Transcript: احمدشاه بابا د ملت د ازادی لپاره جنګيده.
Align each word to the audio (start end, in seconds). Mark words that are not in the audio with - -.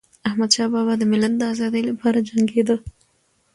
احمدشاه 0.27 0.67
بابا 0.73 0.93
د 0.99 1.03
ملت 1.11 1.33
د 1.37 1.41
ازادی 1.53 1.81
لپاره 1.89 2.25
جنګيده. 2.29 2.75